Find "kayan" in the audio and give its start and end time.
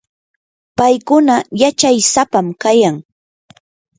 2.61-2.95